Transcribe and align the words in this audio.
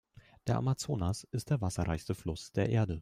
Der 0.47 0.55
Amazonas 0.57 1.25
ist 1.25 1.51
der 1.51 1.61
Wasserreichste 1.61 2.15
Fluss 2.15 2.51
der 2.53 2.69
Erde. 2.69 2.99